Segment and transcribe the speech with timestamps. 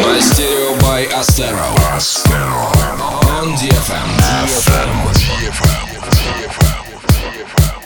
[0.00, 1.68] Мастерио by Astero.
[3.28, 4.08] On DFM.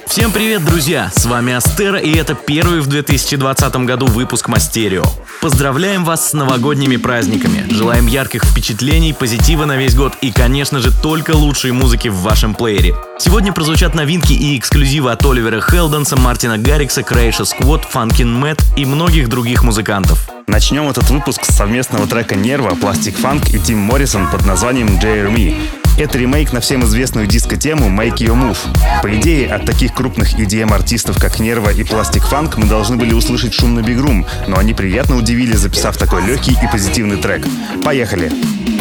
[0.09, 1.11] Всем привет, друзья!
[1.15, 5.05] С вами Астера, и это первый в 2020 году выпуск Мастерио.
[5.43, 7.67] Поздравляем вас с новогодними праздниками.
[7.71, 12.55] Желаем ярких впечатлений, позитива на весь год и, конечно же, только лучшей музыки в вашем
[12.55, 12.97] плеере.
[13.19, 18.87] Сегодня прозвучат новинки и эксклюзивы от Оливера Хелденса, Мартина Гаррикса, Крейша Сквот, Фанкин Мэтт и
[18.87, 20.27] многих других музыкантов.
[20.47, 25.55] Начнем этот выпуск с совместного трека Нерва, Пластик Фанк и Тим Моррисон под названием Jeremy.
[25.99, 29.03] Это ремейк на всем известную диско-тему Make Your Move.
[29.03, 33.53] По идее, от таких крупных EDM-артистов, как Нерва и Пластик Фанк, мы должны были услышать
[33.53, 37.45] шумный бигрум, но они приятно удивили, записав такой легкий и позитивный трек.
[37.85, 38.31] Поехали!
[38.31, 38.78] I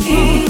[0.00, 0.48] Thank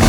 [0.00, 0.05] you.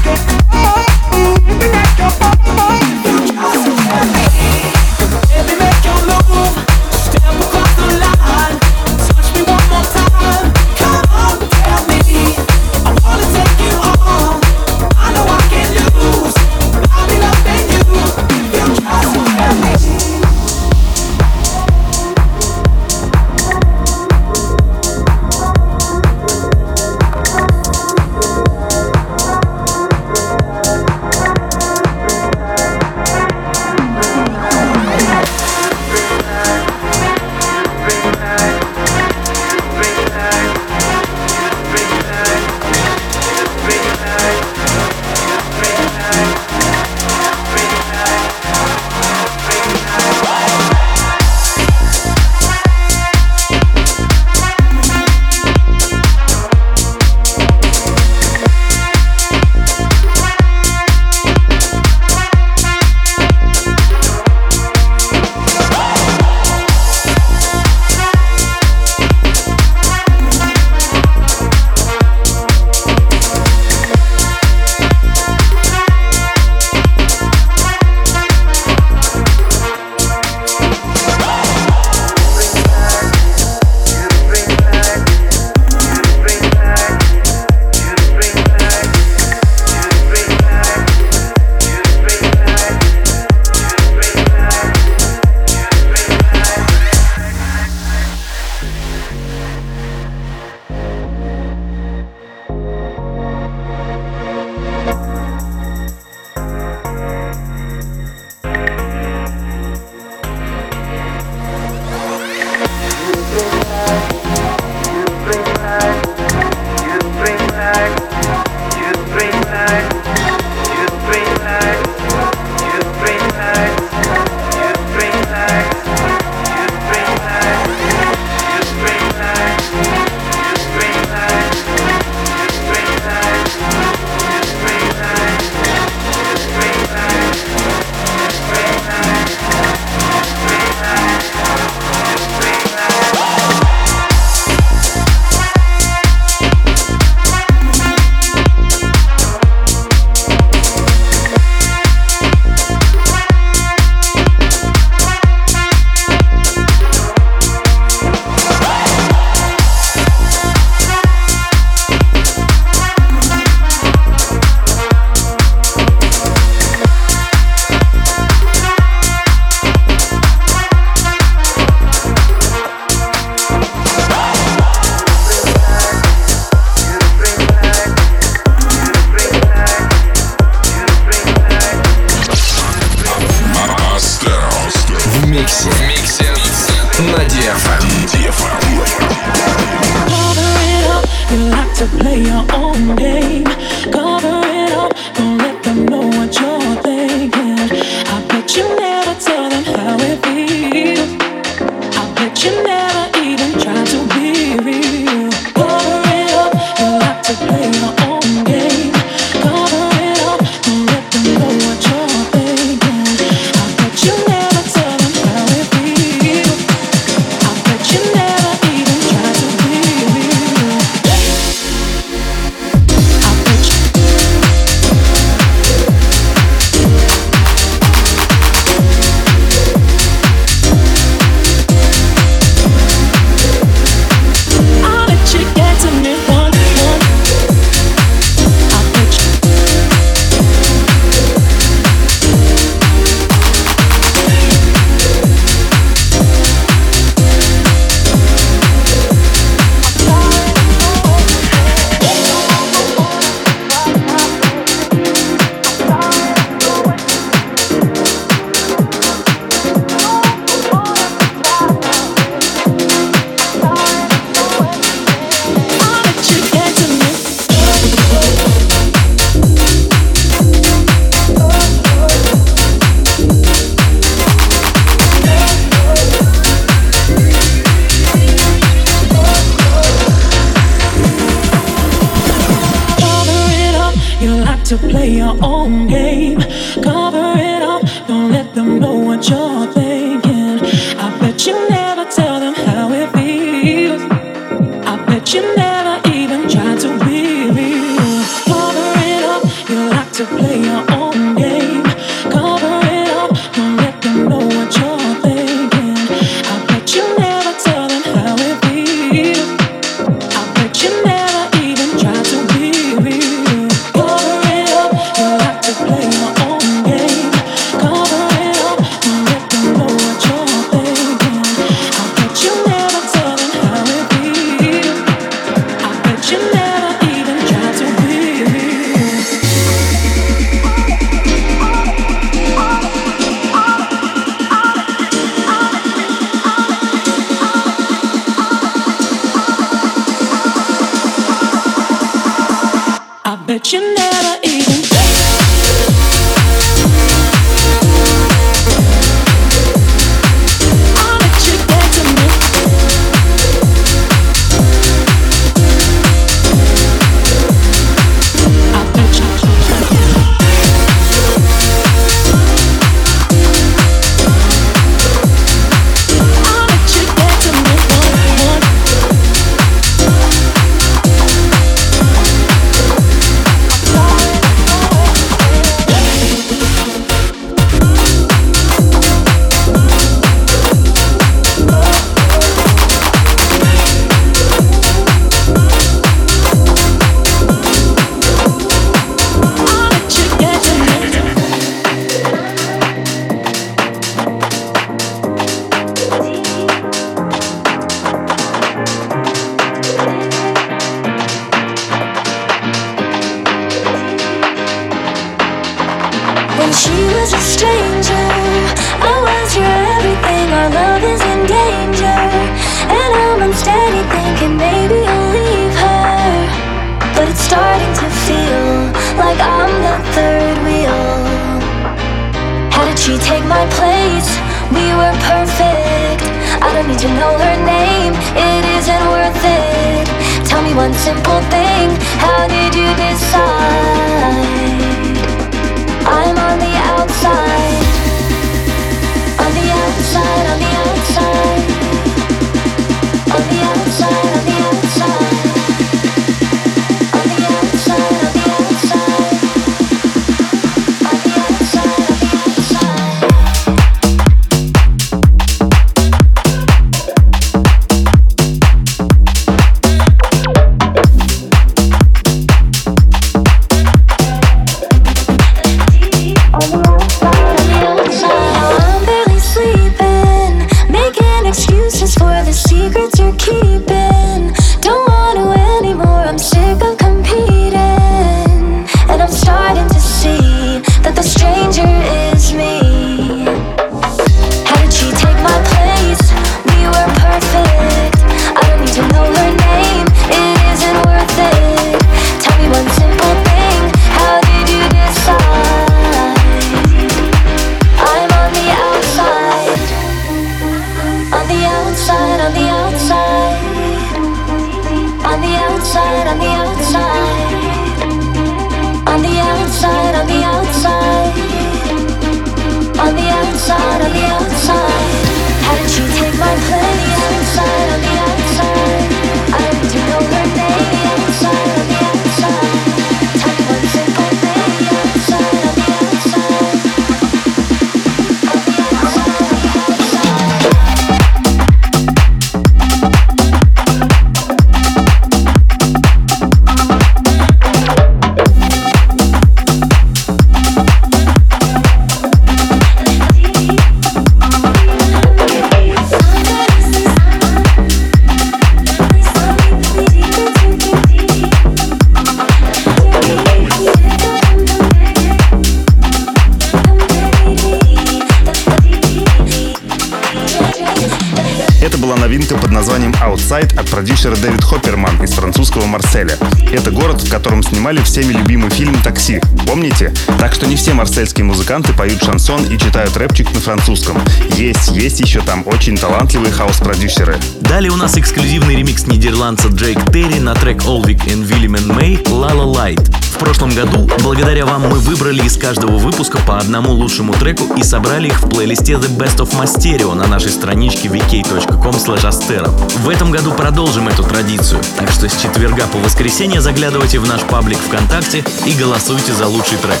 [570.98, 574.20] Марсельские музыканты поют шансон и читают рэпчик на французском.
[574.56, 577.38] Есть, есть еще там очень талантливые хаос-продюсеры.
[577.60, 582.50] Далее у нас эксклюзивный ремикс нидерландца Джейк Терри на трек Олвик и Вильям Мэй «La
[582.50, 583.14] La Light».
[583.32, 587.84] В прошлом году, благодаря вам, мы выбрали из каждого выпуска по одному лучшему треку и
[587.84, 593.52] собрали их в плейлисте The Best of Masterio на нашей страничке vk.com В этом году
[593.52, 598.72] продолжим эту традицию, так что с четверга по воскресенье заглядывайте в наш паблик ВКонтакте и
[598.72, 600.00] голосуйте за лучший трек.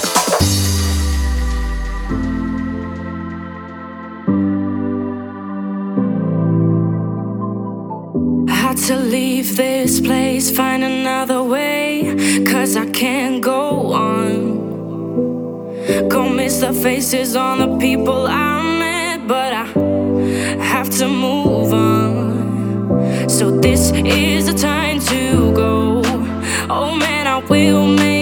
[8.88, 12.16] To leave this place, find another way.
[12.46, 14.38] Cause I can't go on.
[16.08, 19.66] Go miss the faces on the people I met, but I
[20.72, 23.28] have to move on.
[23.28, 26.00] So this is the time to go.
[26.70, 28.17] Oh man, I will make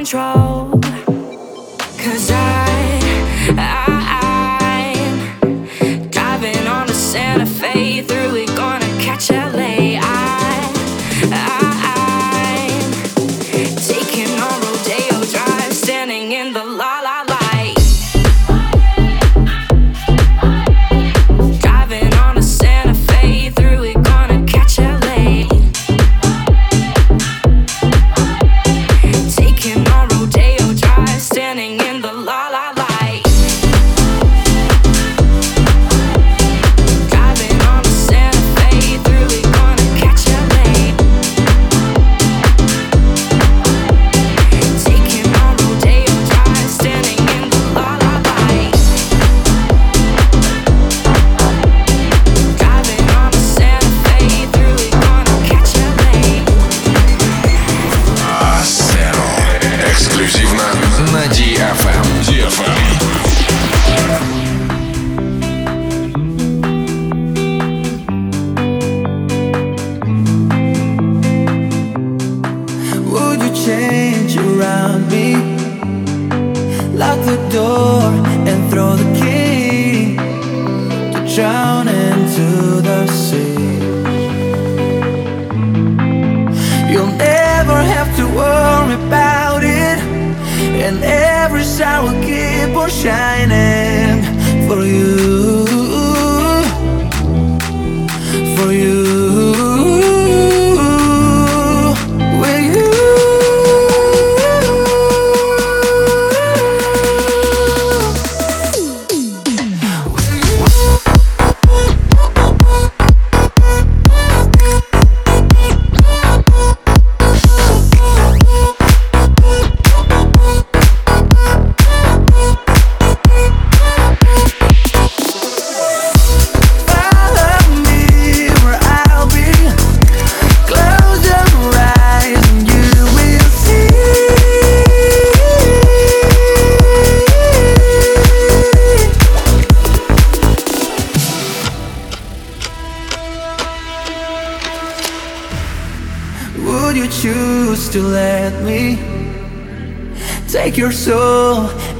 [0.00, 0.49] control.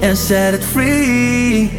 [0.03, 1.71] and set it free.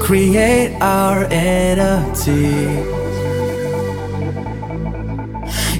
[0.00, 3.00] Create our entity.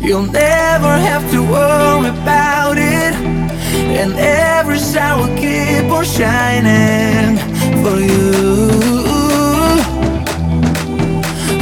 [0.07, 3.15] You'll never have to worry about it,
[4.01, 7.37] and every star will keep on shining
[7.83, 8.71] for you.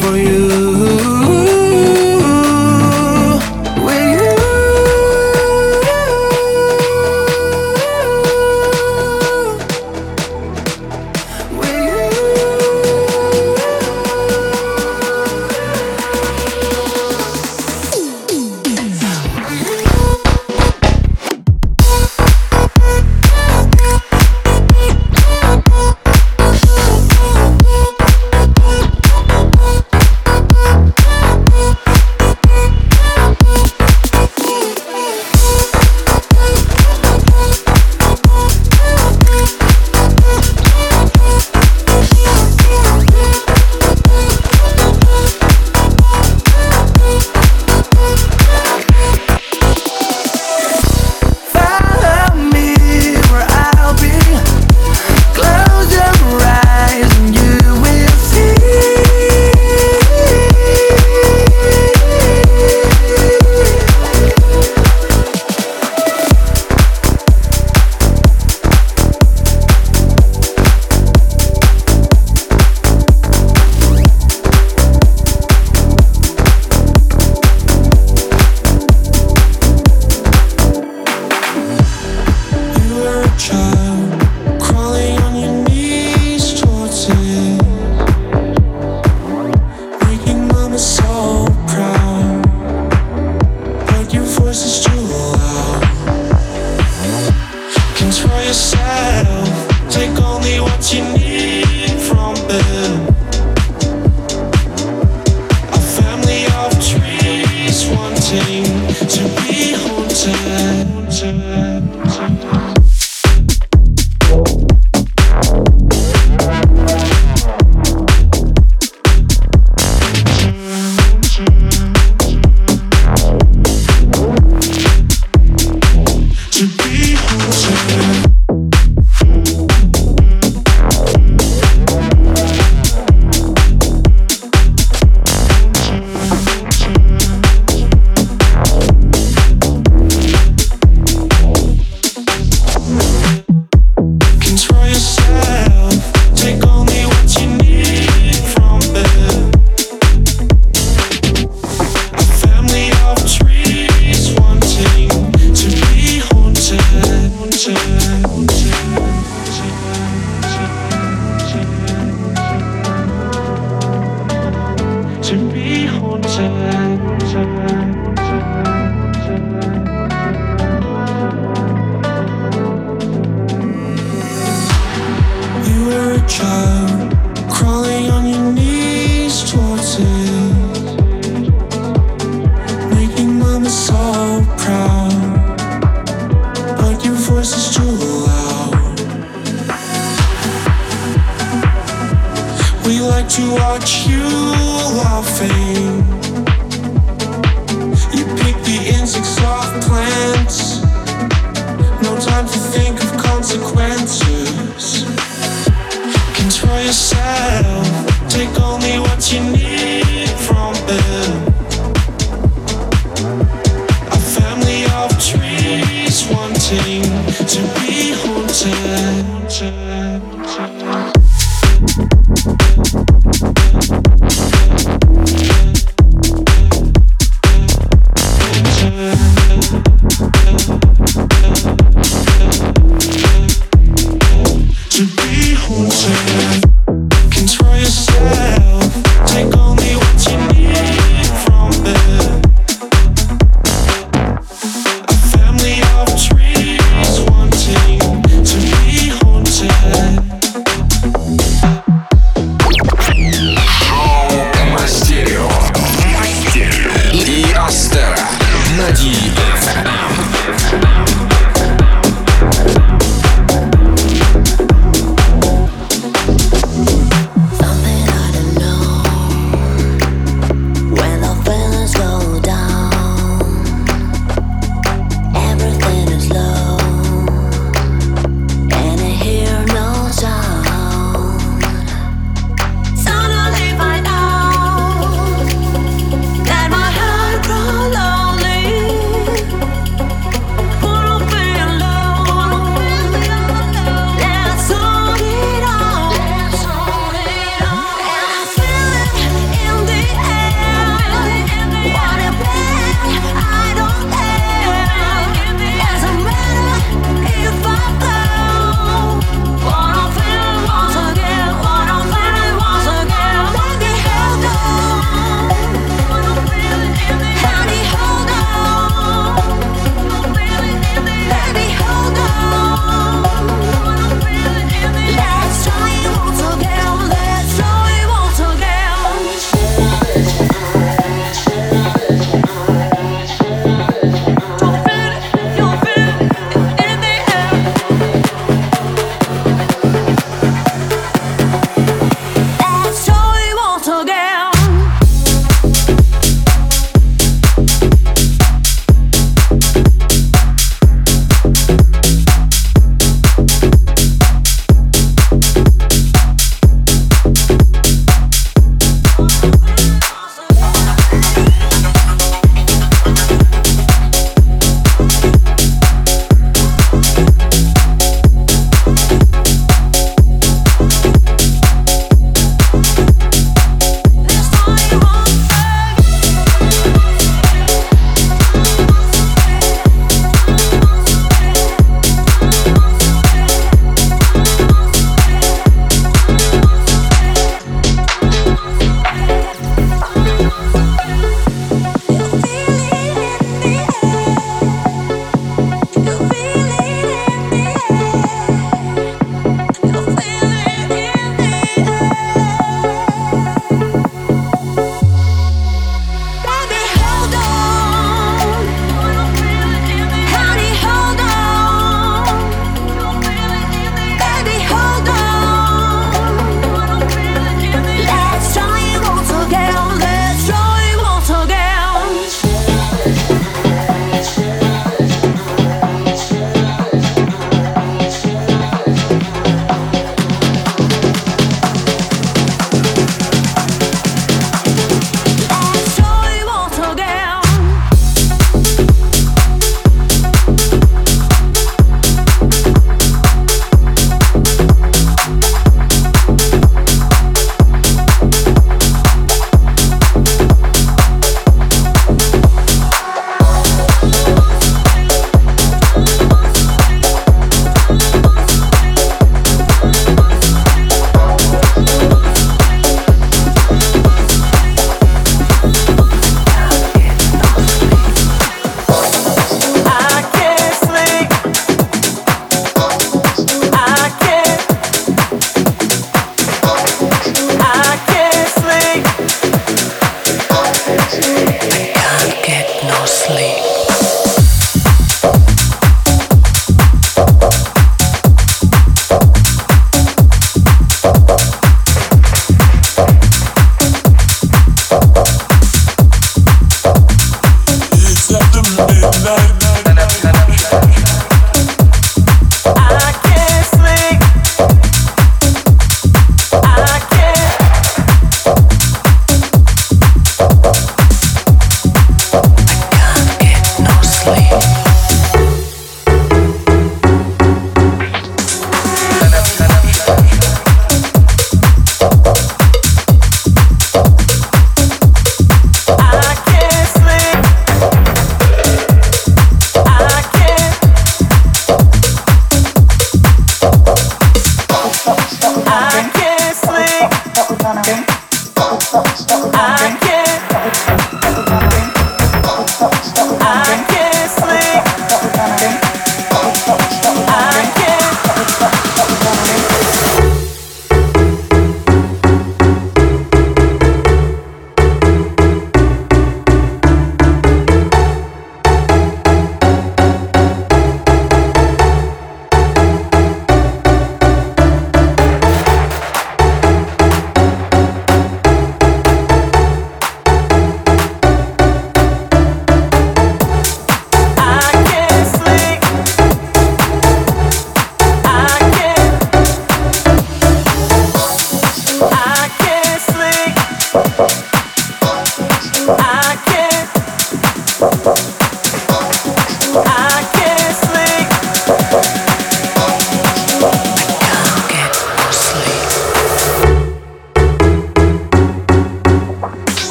[0.00, 1.09] For you.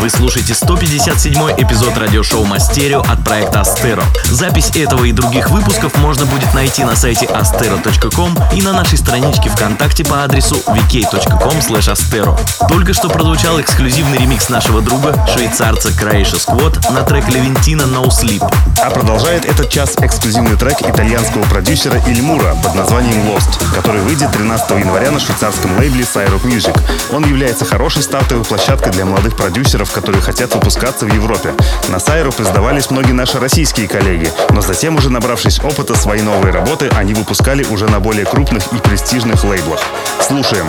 [0.00, 4.04] Вы слушаете 157-й эпизод радиошоу Мастерио от проекта Астеро.
[4.30, 9.50] Запись этого и других выпусков можно будет найти на сайте astero.com и на нашей страничке
[9.50, 12.68] ВКонтакте по адресу vk.com.
[12.68, 18.44] Только что прозвучал эксклюзивный ремикс нашего друга, швейцарца Краиша Сквот на трек Левентина No Sleep.
[18.80, 24.70] А продолжает этот час эксклюзивный трек итальянского продюсера Ильмура под названием Lost, который выйдет 13
[24.78, 26.78] января на швейцарском лейбле Syrup Music.
[27.12, 31.54] Он является хорошей стартовой площадкой для молодых продюсеров, которые хотят выпускаться в Европе.
[31.88, 36.88] На Syrup издавались многие наши российские коллеги, но затем уже набравшись опыта своей новой работы,
[36.96, 39.80] они выпускали уже на более крупных и престижных лейблах.
[40.20, 40.66] Слушаем.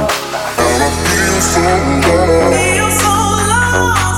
[2.60, 4.09] Feel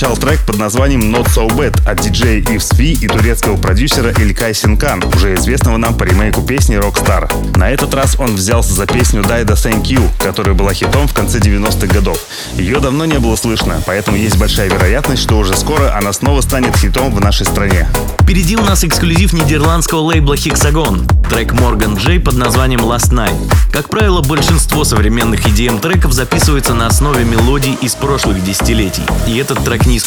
[0.00, 4.54] прозвучал трек под названием Not So Bad от диджея Ивс Ви и турецкого продюсера Илькай
[4.54, 7.56] Синкан, уже известного нам по ремейку песни Rockstar.
[7.56, 11.38] На этот раз он взялся за песню The Thank You, которая была хитом в конце
[11.38, 12.18] 90-х годов.
[12.56, 16.76] Ее давно не было слышно, поэтому есть большая вероятность, что уже скоро она снова станет
[16.76, 17.88] хитом в нашей стране.
[18.20, 21.08] Впереди у нас эксклюзив нидерландского лейбла Hexagon.
[21.30, 23.36] Трек Morgan J под названием Last Night.
[23.72, 29.64] Как правило, большинство современных EDM треков записываются на основе мелодий из прошлых десятилетий, и этот
[29.64, 29.98] трек не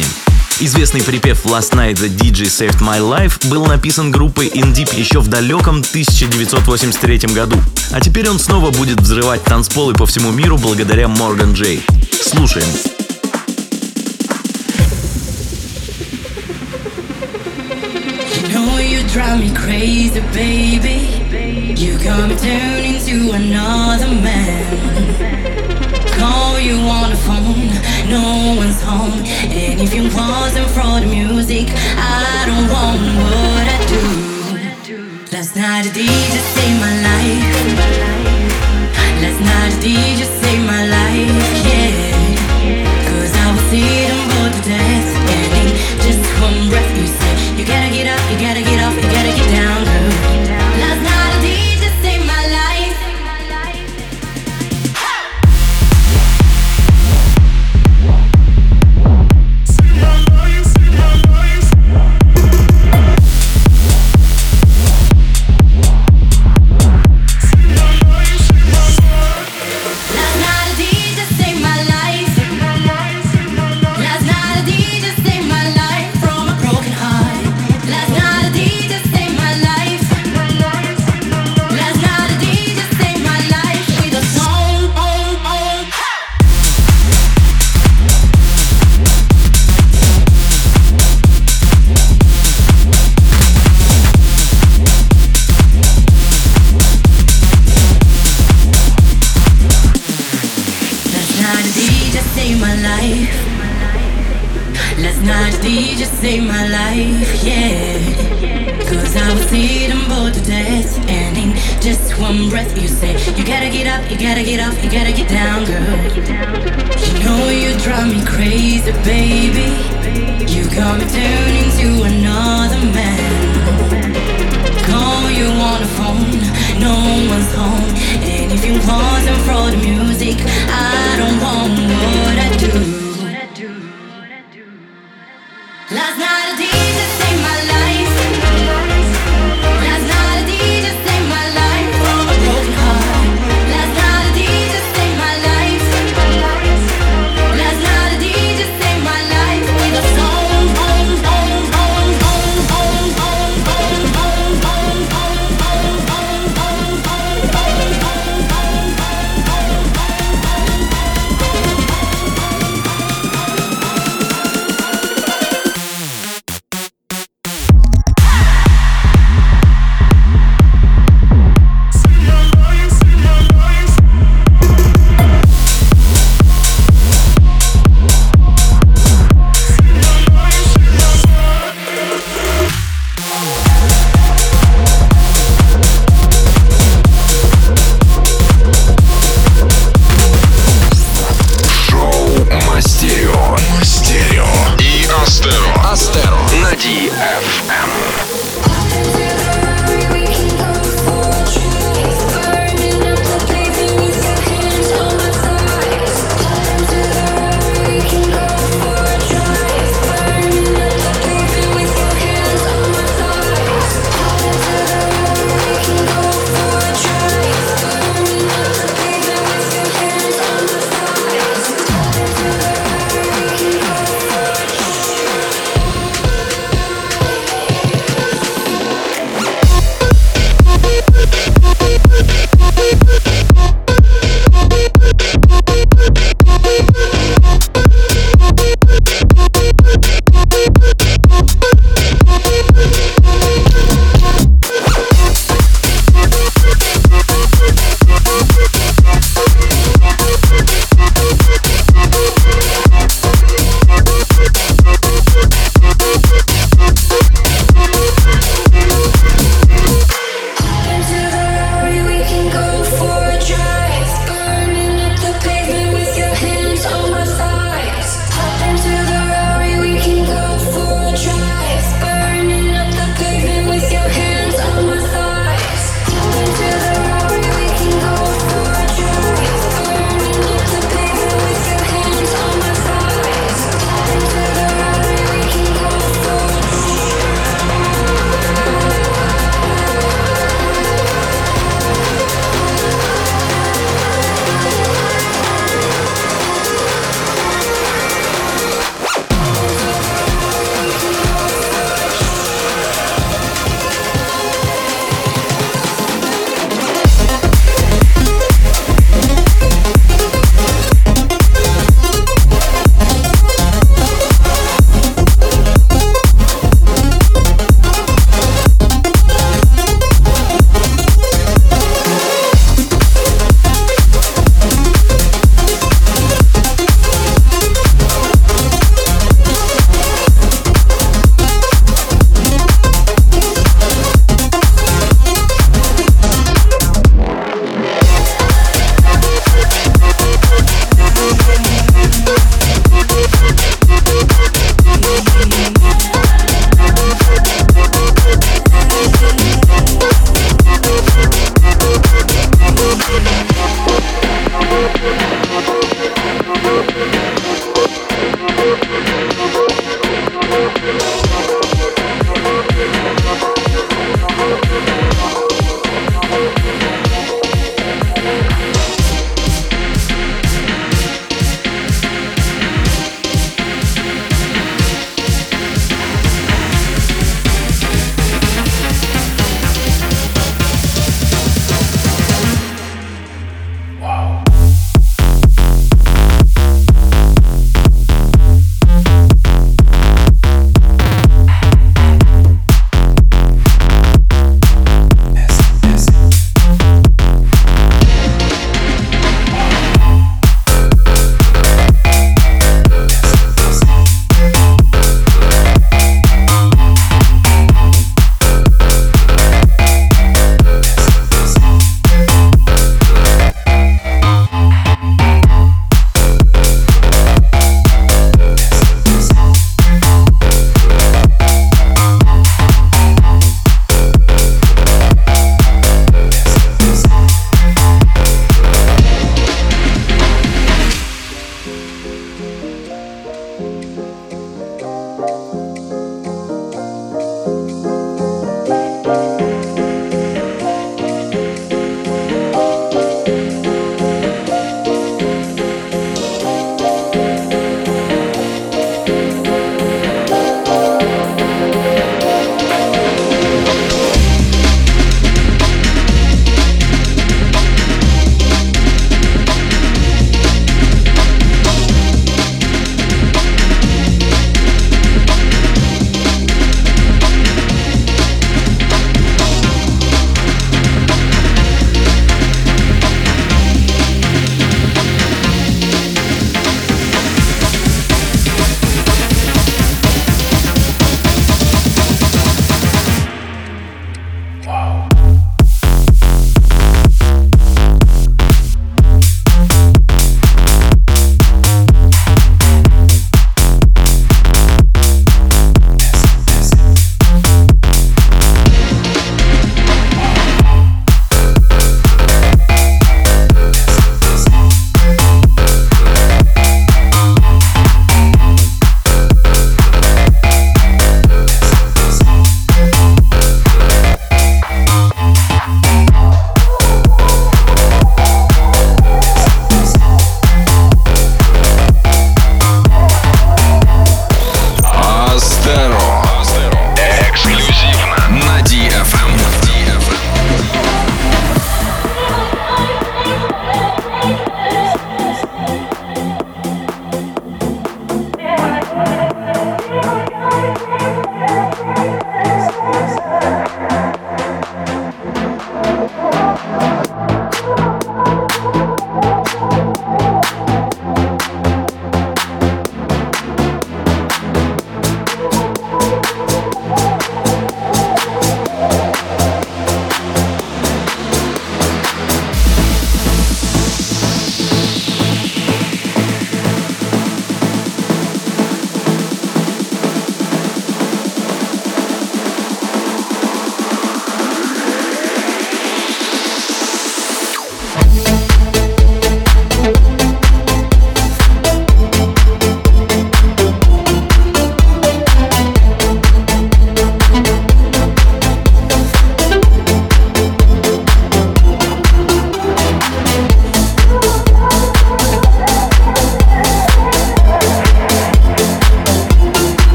[0.00, 0.08] исключением.
[0.60, 5.28] Известный припев Last Night The DJ Saved My Life был написан группой In еще в
[5.28, 7.56] далеком 1983 году.
[7.92, 11.80] А теперь он снова будет взрывать танцполы по всему миру благодаря Morgan J.
[12.22, 12.68] Слушаем.
[21.76, 22.00] You.
[26.20, 27.70] Call you on the phone,
[28.10, 29.24] no one's home.
[29.48, 34.02] And if you wasn't for the music, I don't want what I do.
[35.32, 37.56] Last night the DJ saved my life.
[39.22, 42.04] Last night the DJ saved my life, yeah.
[43.08, 44.99] Cause I was sitting bored to death.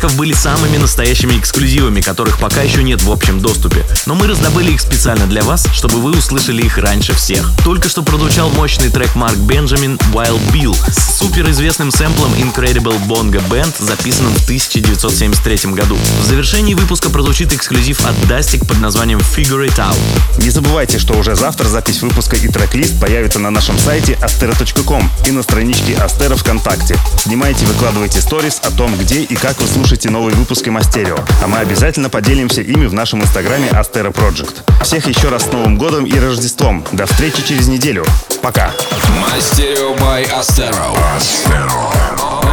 [0.00, 3.86] take были самыми настоящими эксклюзивами, которых пока еще нет в общем доступе.
[4.04, 7.50] Но мы раздобыли их специально для вас, чтобы вы услышали их раньше всех.
[7.64, 13.74] Только что прозвучал мощный трек Марк Бенджамин «Wild Bill» с суперизвестным сэмплом Incredible Bongo Band,
[13.78, 15.96] записанным в 1973 году.
[16.20, 19.96] В завершении выпуска прозвучит эксклюзив от Dustic под названием Figure It Out.
[20.36, 25.30] Не забывайте, что уже завтра запись выпуска и трек-лист появится на нашем сайте astero.com и
[25.30, 26.98] на страничке Астера ВКонтакте.
[27.16, 31.16] Снимайте выкладывайте сторис о том, где и как вы слушаете новые выпуски Мастерио.
[31.42, 34.56] А мы обязательно поделимся ими в нашем инстаграме Astero Project.
[34.82, 36.84] Всех еще раз с Новым годом и Рождеством.
[36.92, 38.04] До встречи через неделю.
[38.42, 38.72] Пока.
[39.20, 40.96] Мастерио by Astero.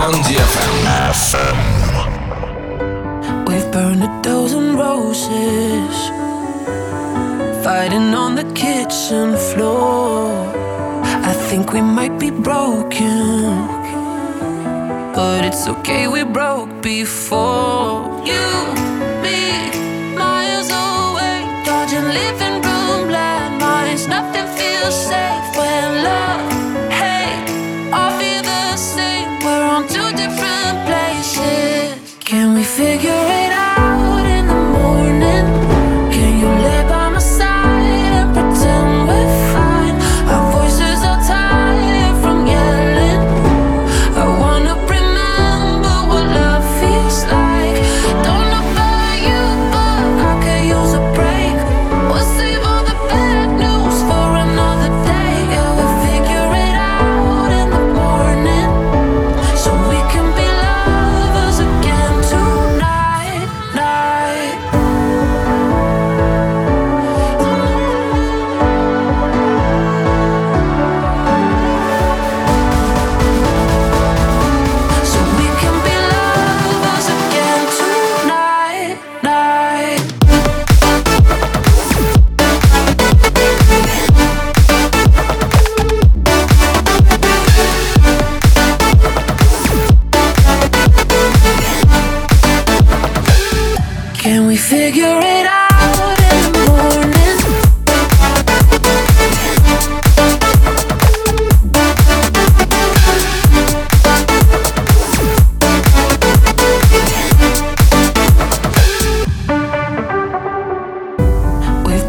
[0.07, 1.57] On DFM.
[3.47, 5.95] We've burned a dozen roses,
[7.63, 10.53] fighting on the kitchen floor.
[11.03, 13.67] I think we might be broken,
[15.17, 18.05] but it's okay, we broke before.
[18.23, 18.46] You,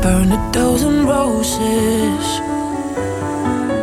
[0.02, 2.24] burn a dozen roses.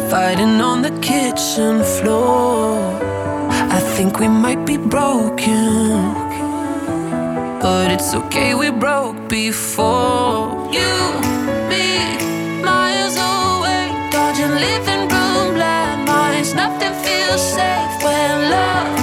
[0.09, 2.79] Fighting on the kitchen floor.
[3.77, 6.25] I think we might be broken
[7.65, 10.69] but it's okay we broke before.
[10.77, 10.93] You
[11.71, 11.87] me
[12.61, 16.53] miles away dodging living room landmines.
[16.53, 18.94] Nothing feels safe when love